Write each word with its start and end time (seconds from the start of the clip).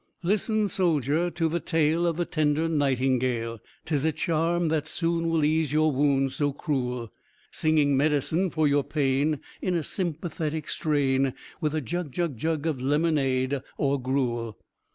Listen, 0.23 0.67
soldier, 0.67 1.29
to 1.29 1.47
the 1.47 1.59
tale 1.59 2.07
of 2.07 2.17
the 2.17 2.25
tender 2.25 2.67
nightingale, 2.67 3.59
'Tis 3.85 4.03
a 4.03 4.11
charm 4.11 4.69
that 4.69 4.87
soon 4.87 5.29
will 5.29 5.45
ease 5.45 5.71
your 5.71 5.91
wounds 5.91 6.37
so 6.37 6.51
cruel, 6.51 7.13
Singing 7.51 7.95
medicine 7.95 8.49
for 8.49 8.67
your 8.67 8.83
pain, 8.83 9.41
in 9.61 9.75
a 9.75 9.83
sympathetic 9.83 10.67
strain, 10.69 11.35
With 11.61 11.75
a 11.75 11.81
jug, 11.81 12.11
jug, 12.11 12.35
jug 12.35 12.65
of 12.65 12.81
lemonade 12.81 13.61
or 13.77 14.01
gruel. 14.01 14.57